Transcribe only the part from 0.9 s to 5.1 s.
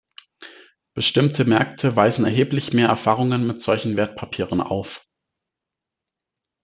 Bestimmte Märkte weisen erheblich mehr Erfahrungen mit solchen Wertpapieren auf.